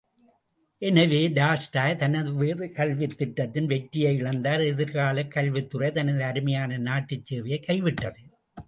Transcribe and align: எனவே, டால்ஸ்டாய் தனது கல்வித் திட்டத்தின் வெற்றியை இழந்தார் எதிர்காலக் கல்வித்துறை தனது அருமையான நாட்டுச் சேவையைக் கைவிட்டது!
எனவே, 0.81 1.27
டால்ஸ்டாய் 1.29 1.95
தனது 1.95 2.31
கல்வித் 2.73 3.17
திட்டத்தின் 3.17 3.65
வெற்றியை 3.65 4.17
இழந்தார் 4.21 4.65
எதிர்காலக் 4.65 5.31
கல்வித்துறை 5.31 5.91
தனது 5.91 6.23
அருமையான 6.23 6.77
நாட்டுச் 6.81 7.25
சேவையைக் 7.25 7.67
கைவிட்டது! 7.67 8.23